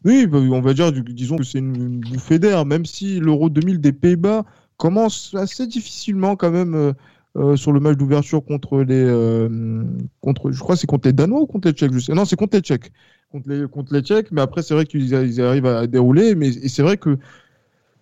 [0.05, 3.51] Oui, bah, on va dire, disons que c'est une, une bouffée d'air, même si l'euro
[3.51, 4.45] 2000 des Pays-Bas
[4.77, 6.75] commence assez difficilement quand même.
[6.75, 6.93] Euh,
[7.37, 9.85] euh, sur le match d'ouverture contre les euh,
[10.21, 12.37] contre je crois c'est contre les Danois ou contre les Tchèques je sais non c'est
[12.37, 12.93] contre les Tchèques.
[13.31, 16.51] Contre les contre les Tchèques mais après c'est vrai qu'ils ils arrivent à dérouler mais
[16.51, 17.19] c'est vrai que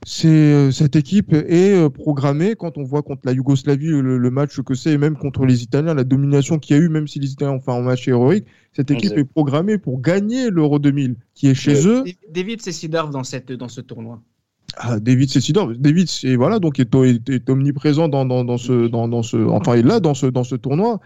[0.06, 4.62] c'est euh, cette équipe est programmée quand on voit contre la Yougoslavie le, le match
[4.62, 7.18] que c'est et même contre les Italiens la domination qu'il y a eu même si
[7.18, 11.16] les Italiens ont fait un match héroïque cette équipe est programmée pour gagner l'Euro 2000
[11.34, 12.04] qui est chez eux.
[12.30, 14.22] David Cessidorf dans cette dans ce tournoi
[14.76, 18.86] ah, David Cessidor, David, c'est voilà, donc est, est, est omniprésent dans, dans, dans, ce,
[18.86, 21.00] dans, dans ce, enfin, il est là dans ce, dans ce tournoi.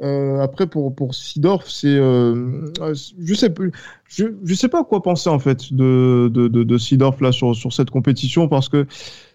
[0.00, 2.70] Euh, après, pour, pour Sidorf, c'est, euh,
[3.20, 3.72] je sais plus,
[4.06, 7.56] je, je sais pas quoi penser en fait de, de, de, de Sidorf là sur,
[7.56, 8.86] sur cette compétition parce que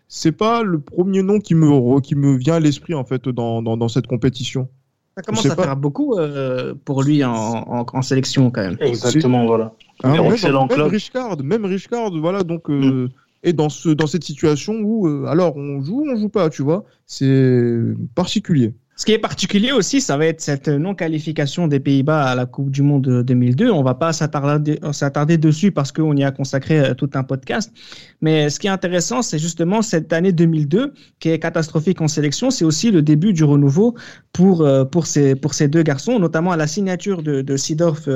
[0.07, 3.61] c'est pas le premier nom qui me, qui me vient à l'esprit en fait dans,
[3.61, 4.69] dans, dans cette compétition.
[5.17, 5.63] Ça commence à pas.
[5.63, 8.77] faire beaucoup euh, pour lui en, en, en, sélection quand même.
[8.79, 9.73] Exactement, voilà.
[10.03, 12.69] Hein, même, même Richard, même Richard, voilà, donc.
[12.69, 13.07] Mm
[13.43, 16.63] et dans, ce, dans cette situation où, euh, alors, on joue, on joue pas, tu
[16.63, 17.82] vois, c'est
[18.15, 18.73] particulier.
[18.95, 22.69] Ce qui est particulier aussi, ça va être cette non-qualification des Pays-Bas à la Coupe
[22.69, 23.71] du Monde 2002.
[23.71, 27.73] On va pas s'attarder dessus parce qu'on y a consacré euh, tout un podcast.
[28.21, 32.51] Mais ce qui est intéressant, c'est justement cette année 2002 qui est catastrophique en sélection.
[32.51, 33.95] C'est aussi le début du renouveau
[34.32, 38.08] pour, euh, pour, ces, pour ces deux garçons, notamment à la signature de, de Sidorf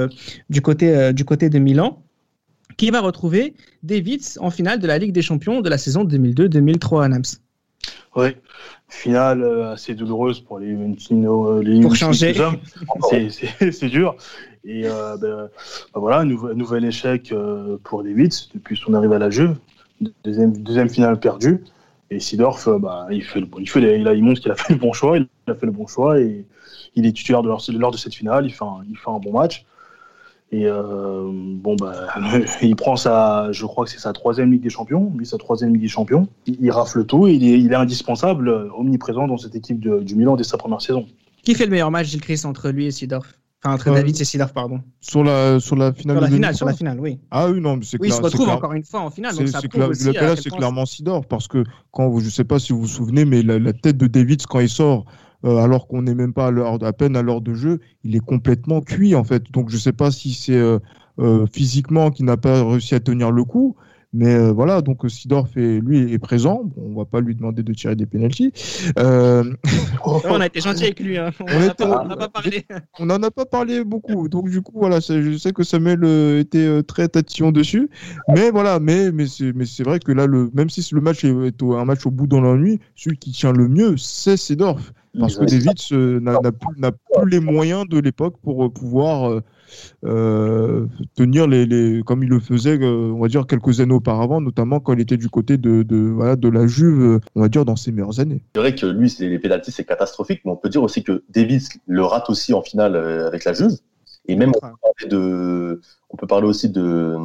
[0.50, 2.04] du, côté, du côté de Milan
[2.78, 7.04] qui va retrouver Davids en finale de la Ligue des Champions de la saison 2002-2003
[7.04, 7.24] à Nams.
[8.16, 8.30] Oui,
[8.88, 12.34] finale euh, assez douloureuse pour les Juventino, les Pour changer.
[13.72, 14.16] C'est dur.
[14.63, 15.50] Et euh, ben,
[15.94, 19.56] ben voilà, nouvel, nouvel échec euh, pour Davids depuis son arrivée à la Juve.
[20.24, 21.63] Deuxième, deuxième finale perdue.
[22.10, 24.56] Et Sidorf, bah, il, fait le, il, fait les, il, a, il montre qu'il a
[24.56, 25.18] fait le bon choix.
[25.18, 26.46] Il a fait le bon choix et
[26.96, 28.46] il est titulaire de lors, lors de cette finale.
[28.46, 29.66] Il fait un, il fait un bon match.
[30.52, 32.08] Et euh, bon, bah,
[32.62, 35.74] il prend sa, je crois que c'est sa troisième Ligue des Champions, lui sa troisième
[35.74, 36.28] Ligue des Champions.
[36.46, 40.16] Il, il rafle tout, il est, il est indispensable, omniprésent dans cette équipe de, du
[40.16, 41.06] Milan dès sa première saison.
[41.44, 43.28] Qui fait le meilleur match, Gilles Christ, entre lui et Sidorf?
[43.64, 44.82] Enfin, entre euh, David et Sidorf, pardon.
[45.02, 47.20] Sur la, sur la finale Sur la finale, sur la finale, oui.
[47.32, 49.36] Ah oui, non, c'est Oui, il se retrouve encore une fois en finale.
[49.36, 52.60] Donc ça prouve aussi le cas c'est clairement Sidorf, parce que quand, je sais pas
[52.60, 55.06] si vous vous souvenez, mais la, la tête de David, quand il sort
[55.45, 58.26] euh, alors qu'on n'est même pas à, à, peine à l'heure de jeu, il est
[58.26, 59.52] complètement cuit en fait.
[59.52, 60.80] Donc je ne sais pas si c'est euh,
[61.19, 63.76] euh, physiquement qu'il n'a pas réussi à tenir le coup,
[64.13, 66.63] mais euh, voilà, donc Sidorf est, lui est présent.
[66.63, 68.52] Bon, on va pas lui demander de tirer des pénalties.
[68.97, 69.43] Euh...
[70.06, 71.17] on a été gentil avec lui.
[71.17, 71.32] Hein.
[71.39, 72.65] On n'en a, pas parlé.
[73.00, 74.30] On a pas parlé beaucoup.
[74.30, 76.04] Donc du coup, voilà, je sais que Samuel
[76.39, 77.89] était très tatillon dessus.
[78.30, 81.86] Mais voilà, mais, mais c'est vrai que là, le, même si le match est, un
[81.86, 84.93] match au bout la nuit, celui qui tient le mieux, c'est Sidorf.
[85.19, 86.75] Parce que David n'a plus,
[87.15, 89.41] plus, les moyens de l'époque pour pouvoir
[90.06, 94.41] euh, tenir les, les, comme il le faisait, euh, on va dire, quelques années auparavant,
[94.41, 97.65] notamment quand il était du côté de, de, voilà, de la Juve, on va dire,
[97.65, 98.41] dans ses meilleures années.
[98.56, 101.69] C'est vrai que lui, les pénalties, c'est catastrophique, mais on peut dire aussi que Davis
[101.88, 103.77] le rate aussi en finale euh, avec la Juve.
[104.27, 107.15] Et même, on peut parler, de, on peut parler aussi de.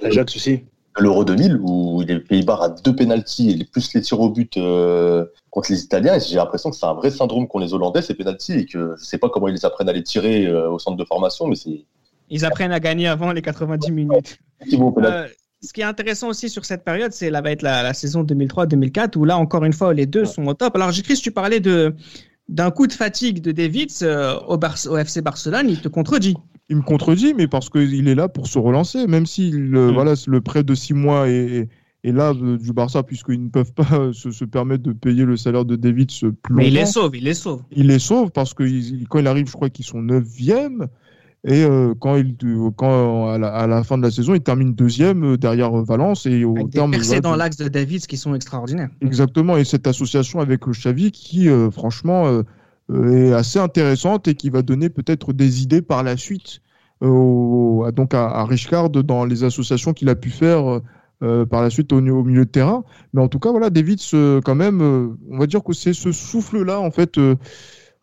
[0.00, 0.62] L'Ajax aussi
[0.98, 5.24] l'Euro 2000 où les Pays-Bas a deux pénalties et plus les tirs au but euh,
[5.50, 6.16] contre les Italiens.
[6.16, 8.94] Et j'ai l'impression que c'est un vrai syndrome qu'ont les Hollandais, ces pénalties, et que
[8.98, 11.56] je sais pas comment ils apprennent à les tirer euh, au centre de formation, mais
[11.56, 11.84] c'est.
[12.28, 14.38] Ils apprennent à gagner avant les 90 minutes.
[14.72, 15.28] Euh,
[15.60, 18.22] ce qui est intéressant aussi sur cette période, c'est là va être la, la saison
[18.22, 20.76] 2003-2004 où là encore une fois les deux sont au top.
[20.76, 21.94] Alors Chris, tu parlais de
[22.48, 24.04] d'un coup de fatigue de Davids
[24.46, 26.36] au, Bar au FC Barcelone, il te contredit
[26.72, 29.94] il me contredit, mais parce qu'il est là pour se relancer, même si le, mm.
[29.94, 31.68] voilà, le prêt de six mois est,
[32.02, 35.36] est là euh, du Barça, puisqu'ils ne peuvent pas se, se, permettre de payer le
[35.36, 36.10] salaire de David
[36.42, 37.62] plus Mais il les sauve, il les sauve.
[37.76, 38.64] Il les sauve parce que
[39.08, 40.88] quand il arrive, je crois qu'ils sont neuvième.
[41.44, 42.36] Et euh, quand, il,
[42.76, 46.24] quand à la, à, la, fin de la saison, il termine deuxième euh, derrière Valence.
[46.26, 48.90] Et au avec terme des percées dans l'axe de David qui sont extraordinaires.
[49.00, 49.56] Exactement.
[49.56, 52.42] Et cette association avec Xavi qui, euh, franchement, euh,
[52.92, 56.60] est assez intéressante et qui va donner peut-être des idées par la suite
[57.02, 60.80] euh, donc à, à Richcard dans les associations qu'il a pu faire
[61.22, 62.84] euh, par la suite au, milieu de terrain.
[63.12, 64.00] Mais en tout cas, voilà, David,
[64.44, 67.18] quand même, on va dire que c'est ce souffle-là, en fait.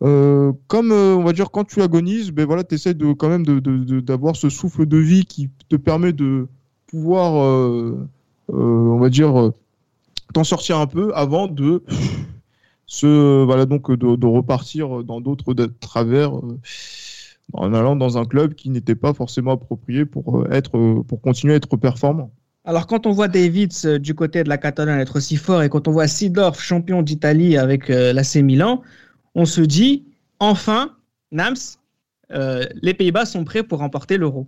[0.02, 3.44] Euh, comme on va dire quand tu agonises, ben voilà, tu essaies de, quand même
[3.44, 6.48] d'avoir ce souffle de vie qui te permet de
[6.88, 8.08] pouvoir, euh,
[8.50, 9.52] euh, on va dire,
[10.34, 11.84] t'en sortir un peu avant de
[12.90, 16.60] ce voilà donc de, de repartir dans d'autres travers euh,
[17.54, 21.22] en allant dans un club qui n'était pas forcément approprié pour euh, être euh, pour
[21.22, 22.32] continuer à être performant.
[22.66, 25.88] Alors quand on voit Davids du côté de la Catalogne être aussi fort et quand
[25.88, 28.82] on voit Sidorf champion d'Italie avec euh, l'AC Milan,
[29.36, 30.06] on se dit
[30.40, 30.96] enfin
[31.32, 31.56] Nams,
[32.32, 34.48] euh, les Pays-Bas sont prêts pour remporter l'Euro.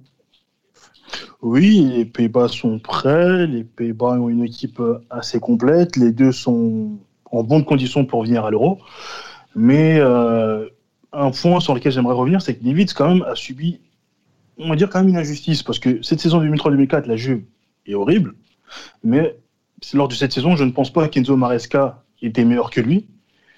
[1.44, 3.46] Oui, les Pays-Bas sont prêts.
[3.46, 5.96] Les Pays-Bas ont une équipe assez complète.
[5.96, 6.98] Les deux sont
[7.32, 8.80] en bonnes conditions pour venir à l'Euro.
[9.56, 10.67] Mais euh,
[11.13, 13.80] un point sur lequel j'aimerais revenir, c'est que Davids quand même a subi,
[14.58, 17.44] on va dire quand même une injustice, parce que cette saison 2003-2004, la Juve
[17.86, 18.36] est horrible,
[19.04, 19.36] mais
[19.94, 23.08] lors de cette saison, je ne pense pas qu'Enzo Maresca était meilleur que lui,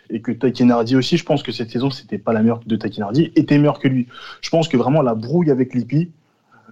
[0.09, 3.31] et que Takinardi aussi, je pense que cette saison, c'était pas la meilleure de Takinardi,
[3.36, 4.07] était meilleur que lui.
[4.41, 6.12] Je pense que vraiment la brouille avec Lippi,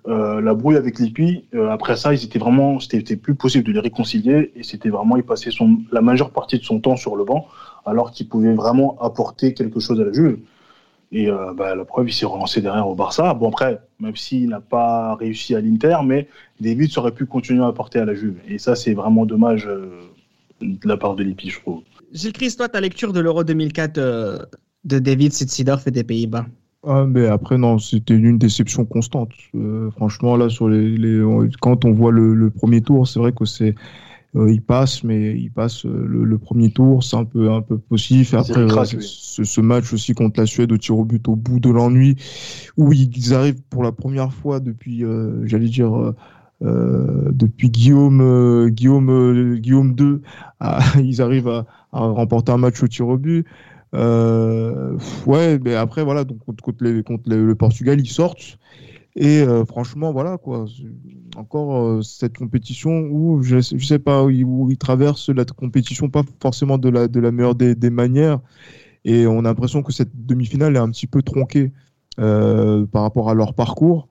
[0.07, 3.71] euh, la brouille avec Lippi, euh, après ça, ils étaient vraiment, c'était plus possible de
[3.71, 5.51] les réconcilier et c'était vraiment, il passait
[5.91, 7.47] la majeure partie de son temps sur le banc
[7.85, 10.39] alors qu'il pouvait vraiment apporter quelque chose à la Juve.
[11.11, 13.33] Et euh, bah, la preuve, il s'est relancé derrière au Barça.
[13.33, 17.67] Bon, après, même s'il n'a pas réussi à l'Inter, mais David aurait pu continuer à
[17.67, 18.37] apporter à la Juve.
[18.47, 19.89] Et ça, c'est vraiment dommage euh,
[20.61, 21.81] de la part de Lippi, je trouve.
[22.13, 24.39] Gilles Christ, toi, ta lecture de l'Euro 2004 euh,
[24.85, 26.45] de David Sidorf et des Pays-Bas
[26.83, 29.29] ah, mais après, non, c'était une déception constante.
[29.53, 31.23] Euh, franchement, là, sur les, les,
[31.61, 33.75] quand on voit le, le premier tour, c'est vrai que c'est.
[34.35, 37.61] Euh, il passe, mais il passe euh, le, le premier tour, c'est un peu, un
[37.61, 38.25] peu possible.
[38.35, 38.97] Après, oui.
[39.01, 42.15] ce, ce, match aussi contre la Suède au tir au but au bout de l'ennui,
[42.77, 45.03] où ils arrivent pour la première fois depuis,
[45.43, 46.13] j'allais dire,
[46.61, 50.21] depuis Guillaume, Guillaume, Guillaume 2,
[50.61, 53.45] à, ils arrivent à, à remporter un match au tir au but.
[53.93, 58.58] Euh, ouais, mais après, voilà, donc contre, le Portugal, ils sortent.
[59.15, 60.65] Et euh, franchement, voilà, quoi.
[61.36, 66.23] Encore euh, cette compétition où, je, je sais pas, où ils, traversent la compétition pas
[66.41, 68.39] forcément de la, de la meilleure des, des manières.
[69.04, 71.71] Et on a l'impression que cette demi-finale est un petit peu tronquée
[72.17, 74.08] par rapport à leur parcours.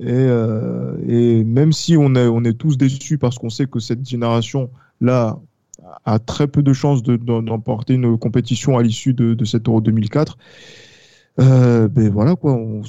[0.00, 5.38] Et, même si on est, on est tous déçus parce qu'on sait que cette génération-là
[6.04, 9.80] a très peu de chances d'emporter de, une compétition à l'issue de, de, cet Euro
[9.80, 10.38] 2004.
[11.38, 12.82] Euh, ben voilà quoi, on,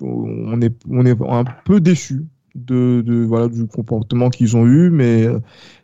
[0.00, 2.24] on, est, on est un peu déçu
[2.54, 5.26] de, de voilà du comportement qu'ils ont eu, mais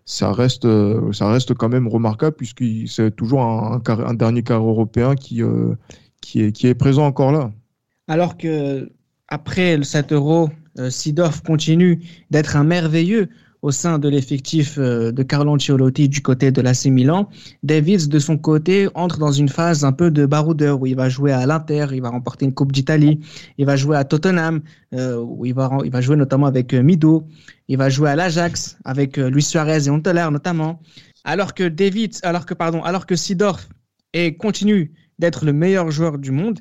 [0.05, 0.67] ça reste,
[1.13, 5.75] ça reste quand même remarquable puisque c'est toujours un, dernier quart européen qui, euh,
[6.21, 7.53] qui, est, qui est présent encore là.
[8.09, 8.91] Alors que
[9.29, 13.29] après cet Euro, euh, Sidorf continue d'être un merveilleux
[13.63, 17.29] au sein de l'effectif euh, de Carlo Ancelotti du côté de l'AC Milan.
[17.63, 21.09] Davids, de son côté, entre dans une phase un peu de baroudeur où il va
[21.09, 23.21] jouer à l'Inter, il va remporter une Coupe d'Italie,
[23.59, 24.63] il va jouer à Tottenham,
[24.95, 27.25] euh, où il va, jouer notamment avec euh, Mido,
[27.69, 30.81] il va jouer à l'Ajax avec Luis Suarez et Huntelaar notamment.
[31.25, 33.69] Alors que Davids, alors que, pardon, alors Sidorf
[34.39, 36.59] continue d'être le meilleur joueur du monde,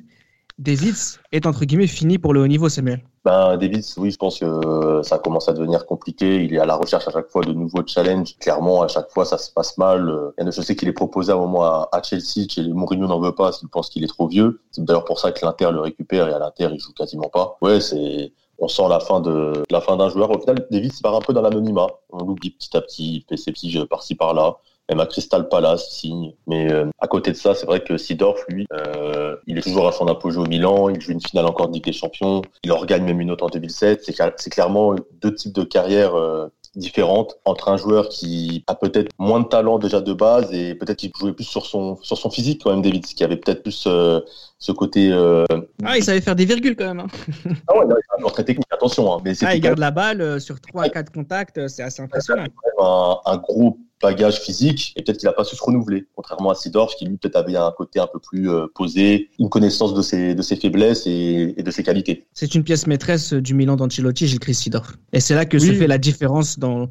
[0.58, 3.02] Davids est entre guillemets fini pour le haut niveau, Samuel.
[3.24, 6.44] Ben, David, oui, je pense que ça commence à devenir compliqué.
[6.44, 8.36] Il est à la recherche à chaque fois de nouveaux challenges.
[8.38, 10.32] Clairement, à chaque fois, ça se passe mal.
[10.38, 12.46] Je sais qu'il est proposé à un moment à Chelsea.
[12.72, 14.60] Mourinho n'en veut pas qu'il pense qu'il est trop vieux.
[14.72, 17.56] C'est d'ailleurs pour ça que l'Inter le récupère et à l'Inter, il joue quasiment pas.
[17.60, 20.30] Ouais, c'est, on sent la fin de la fin d'un joueur.
[20.30, 21.86] Au final, David part un peu dans l'anonymat.
[22.10, 24.56] On l'oublie petit à petit, il fait ses petits jeux par-ci par-là
[24.92, 26.34] même à Crystal Palace signe.
[26.46, 29.88] Mais euh, à côté de ça, c'est vrai que Sidorf, lui, euh, il est toujours
[29.88, 30.88] à son apogée au Milan.
[30.90, 32.42] Il joue une finale encore de Ligue des Champions.
[32.62, 34.04] Il en regagne même une autre en 2007.
[34.04, 39.40] C'est clairement deux types de carrières euh, différentes entre un joueur qui a peut-être moins
[39.40, 42.62] de talent déjà de base et peut-être qu'il jouait plus sur son sur son physique
[42.64, 46.74] quand même David qui avait peut-être plus ce côté ah il savait faire des virgules
[46.74, 47.06] quand même hein.
[47.68, 47.84] ah ouais
[48.18, 50.88] il est très technique attention hein, mais ah, il garde la balle sur 3 à
[50.88, 52.46] 4 contacts c'est assez impressionnant
[52.80, 56.54] un, un gros bagage physique et peut-être qu'il n'a pas su se renouveler, contrairement à
[56.54, 60.02] Sidorf qui lui peut-être avait un côté un peu plus euh, posé, une connaissance de
[60.02, 62.26] ses, de ses faiblesses et, de ses qualités.
[62.34, 64.98] C'est une pièce maîtresse du Milan d'Ancelotti, Gilles Chris Sidorf.
[65.12, 66.90] Et c'est là que se fait la différence dans,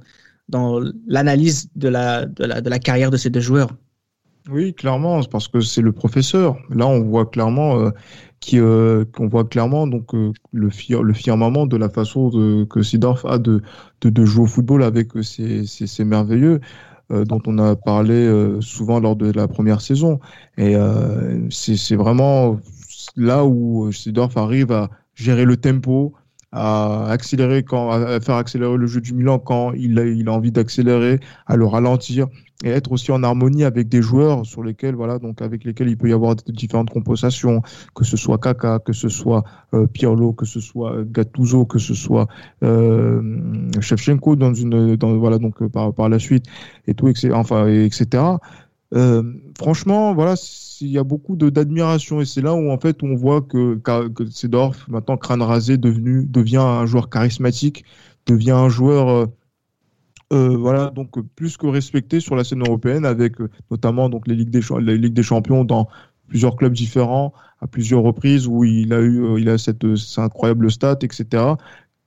[0.49, 3.69] dans l'analyse de la, de, la, de la carrière de ces deux joueurs.
[4.49, 6.57] Oui, clairement, parce que c'est le professeur.
[6.69, 7.91] Là, on voit clairement euh,
[8.53, 10.69] euh qu'on voit clairement donc euh, le,
[11.03, 13.61] le firmament de la façon de, que Sidorf a de,
[14.01, 16.59] de, de, jouer au football avec ses merveilleux.
[17.11, 20.19] Euh, dont on a parlé euh, souvent lors de la première saison.
[20.57, 22.57] Et euh, c'est vraiment
[23.17, 26.13] là où Sidorf arrive à gérer le tempo,
[26.51, 30.33] à accélérer quand, à faire accélérer le jeu du Milan quand il a, il a
[30.33, 32.27] envie d'accélérer, à le ralentir
[32.63, 35.97] et être aussi en harmonie avec des joueurs sur lesquels, voilà, donc avec lesquels il
[35.97, 37.61] peut y avoir différentes compensations,
[37.95, 41.93] que ce soit Kaka, que ce soit euh, Pirlo, que ce soit Gattuso, que ce
[41.93, 42.27] soit
[42.63, 43.21] euh,
[43.79, 46.45] Shevchenko dans une, dans, voilà, donc euh, par, par la suite
[46.87, 47.31] et tout, etc.
[47.33, 48.23] Enfin, etc.
[48.93, 49.23] Euh,
[49.57, 50.35] franchement, voilà,
[50.81, 54.25] il y a beaucoup d'admiration et c'est là où en fait on voit que, que
[54.29, 57.85] Sedorf, maintenant crâne rasé, devenu, devient un joueur charismatique,
[58.25, 59.25] devient un joueur euh,
[60.33, 63.35] euh, voilà donc plus que respecté sur la scène européenne avec
[63.69, 65.89] notamment donc les ligues des les ligues des champions dans
[66.29, 69.85] plusieurs clubs différents à plusieurs reprises où il a eu il a cette,
[70.17, 71.55] incroyable stat etc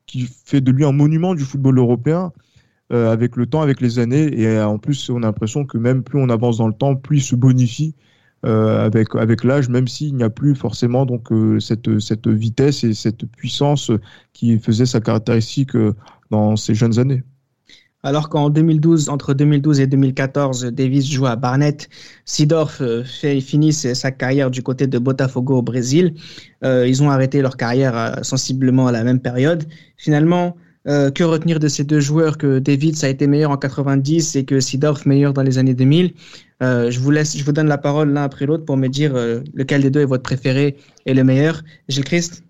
[0.07, 2.33] qui fait de lui un monument du football européen
[2.95, 4.41] euh, avec le temps, avec les années.
[4.41, 6.95] Et euh, en plus, on a l'impression que même plus on avance dans le temps,
[6.95, 7.97] plus il se bonifie
[8.47, 11.29] euh, avec, avec l'âge, même s'il n'y a plus forcément donc
[11.59, 13.91] cette, cette vitesse et cette puissance
[14.33, 15.73] qui faisait sa caractéristique
[16.31, 17.25] dans ses jeunes années.
[18.05, 21.79] Alors qu'en 2012, entre 2012 et 2014, Davis joue à Barnet,
[22.27, 26.15] Sidorf fait, finit sa carrière du côté de Botafogo au Brésil.
[26.63, 29.65] ils ont arrêté leur carrière sensiblement à la même période.
[29.97, 30.55] Finalement,
[30.87, 34.37] euh, que retenir de ces deux joueurs que David ça a été meilleur en 90
[34.37, 36.13] et que Sidorf meilleur dans les années 2000
[36.63, 39.17] euh, Je vous laisse, je vous donne la parole l'un après l'autre pour me dire
[39.17, 41.63] euh, lequel des deux est votre préféré et le meilleur.
[41.89, 42.45] Gilles Christ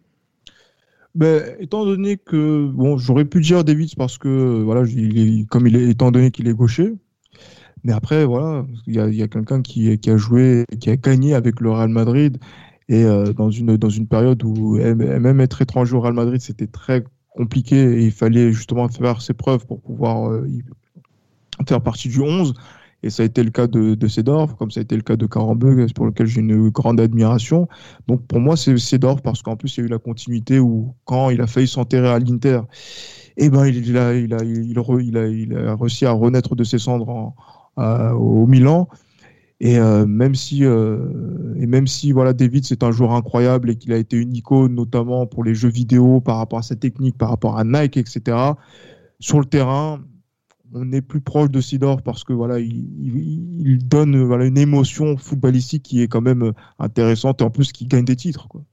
[1.14, 5.68] ben, étant donné que bon, j'aurais pu dire David parce que voilà, il est, comme
[5.68, 6.92] il est, étant donné qu'il est gaucher,
[7.84, 11.60] mais après voilà, il y a, quelqu'un qui, qui, a joué, qui a gagné avec
[11.60, 12.38] le Real Madrid.
[12.88, 13.04] Et
[13.36, 17.02] dans une dans une période où même être étranger au Real Madrid c'était très
[17.34, 20.48] compliqué et il fallait justement faire ses preuves pour pouvoir euh,
[21.68, 22.54] faire partie du 11.
[23.02, 25.26] Et ça a été le cas de, de comme ça a été le cas de
[25.26, 27.68] Karambeu, pour lequel j'ai une grande admiration.
[28.08, 30.94] Donc pour moi, c'est Sedorf parce qu'en plus, il y a eu la continuité où,
[31.04, 32.60] quand il a failli s'enterrer à l'Inter,
[33.36, 34.78] eh ben, il, a, il, a, il,
[35.18, 37.34] a, il, a, réussi à renaître de ses cendres
[37.76, 38.88] au Milan.
[39.64, 40.98] Et euh, même si, euh,
[41.56, 44.74] et même si voilà, David c'est un joueur incroyable et qu'il a été une icône
[44.74, 48.36] notamment pour les jeux vidéo par rapport à sa technique, par rapport à Nike, etc.
[49.20, 50.04] Sur le terrain,
[50.74, 52.84] on est plus proche de Sidor parce que voilà, il,
[53.64, 57.86] il, donne voilà une émotion footballistique qui est quand même intéressante et en plus qui
[57.86, 58.48] gagne des titres.
[58.48, 58.64] Quoi.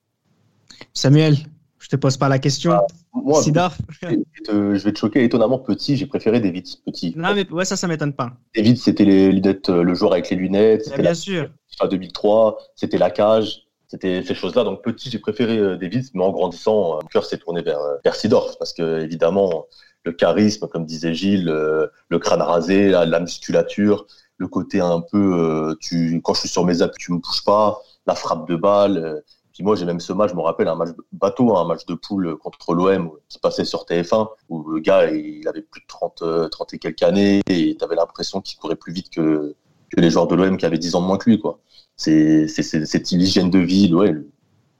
[0.93, 1.37] Samuel,
[1.79, 2.73] je te pose pas la question.
[3.13, 5.97] Moi, Je, vais te choquer étonnamment petit.
[5.97, 7.13] J'ai préféré David petit.
[7.17, 8.31] Non, mais ouais, ça, ça m'étonne pas.
[8.55, 10.85] David, c'était les lunettes, euh, le joueur avec les lunettes.
[10.85, 11.49] C'était bien sûr.
[11.71, 14.63] FIFA 2003, c'était la cage, c'était ces choses-là.
[14.63, 17.79] Donc petit, j'ai préféré euh, David, mais en grandissant, euh, mon cœur s'est tourné vers,
[18.03, 19.65] vers Sidorf parce que évidemment,
[20.05, 24.07] le charisme, comme disait Gilles, le crâne rasé, la, musculature,
[24.37, 27.79] le côté un peu, tu, quand je suis sur mes appuis, tu me touches pas,
[28.07, 29.21] la frappe de balle
[29.61, 32.37] Moi, j'ai même ce match, je me rappelle, un match bateau, un match de poule
[32.37, 36.73] contre l'OM qui passait sur TF1, où le gars, il avait plus de 30, 30
[36.73, 39.55] et quelques années, et tu avais l'impression qu'il courait plus vite que,
[39.97, 41.39] les joueurs de l'OM qui avaient 10 ans de moins que lui.
[41.39, 41.59] quoi.
[41.95, 44.15] C'est cette hygiène de vie, ouais,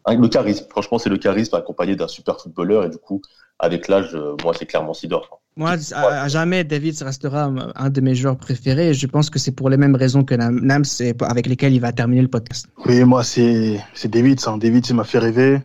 [0.08, 0.66] le, charisme.
[0.70, 3.22] Franchement, c'est le charisme accompagné d'un super footballeur, et du coup,
[3.60, 5.42] avec l'âge, moi, c'est clairement Sidor.
[5.58, 8.90] Moi, à, jamais, David restera un de mes joueurs préférés.
[8.90, 10.84] Et je pense que c'est pour les mêmes raisons que Nams,
[11.22, 12.68] avec lesquelles il va terminer le podcast.
[12.86, 14.40] Oui, moi, c'est David.
[14.48, 14.58] Hein.
[14.58, 15.62] David, il m'a fait rêver.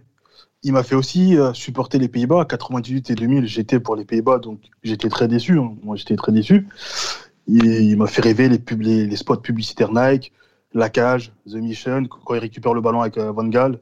[0.64, 2.44] Il m'a fait aussi euh, supporter les Pays-Bas.
[2.46, 5.58] 98 et 2000, j'étais pour les Pays-Bas, donc j'étais très déçu.
[5.58, 5.74] Hein.
[5.84, 6.66] Moi, j'étais très déçu.
[7.46, 10.32] Il, m'a fait rêver les, pub les, spots publicitaires Nike,
[10.74, 13.78] la cage, The Mission, quand il récupère le ballon avec euh, Van Gaal.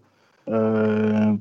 [0.48, 1.34] Euh,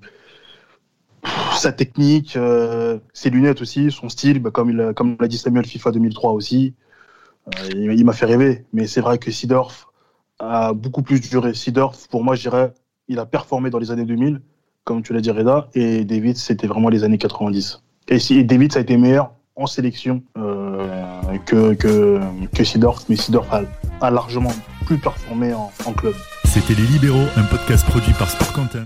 [1.55, 4.71] sa technique, euh, ses lunettes aussi, son style, bah, comme
[5.19, 6.73] l'a dit Samuel FIFA 2003 aussi.
[7.47, 8.65] Euh, il, m'a fait rêver.
[8.73, 9.91] Mais c'est vrai que Sidorf
[10.39, 11.53] a beaucoup plus duré.
[11.53, 12.73] Sidorf, pour moi, je dirais,
[13.07, 14.41] il a performé dans les années 2000,
[14.83, 17.83] comme tu l'as dit Reda, et David, c'était vraiment les années 90.
[18.09, 22.19] Et, David, ça a été meilleur en sélection que, que,
[22.53, 23.47] que Sidorf, mais Sidorf
[24.11, 24.53] largement
[24.85, 26.13] plus performé en, en club.
[26.45, 28.85] C'était Les Libéraux, un podcast produit par Sport Content.